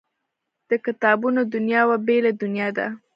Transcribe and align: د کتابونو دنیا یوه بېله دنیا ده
د 0.69 0.71
کتابونو 0.85 1.39
دنیا 1.53 1.81
یوه 1.85 1.97
بېله 2.05 2.31
دنیا 2.41 2.67
ده 2.77 2.87